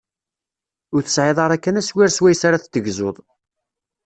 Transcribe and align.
Ur 0.93 1.01
tesɛiḍ 1.03 1.37
ara 1.41 1.57
kan 1.63 1.79
aswir 1.81 2.09
swayes 2.11 2.41
ara 2.47 2.61
t-tegzuḍ. 2.63 3.17